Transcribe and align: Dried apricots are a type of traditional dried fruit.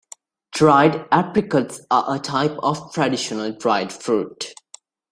Dried 0.51 1.05
apricots 1.11 1.79
are 1.91 2.15
a 2.15 2.17
type 2.17 2.57
of 2.63 2.91
traditional 2.91 3.51
dried 3.51 3.93
fruit. 3.93 4.55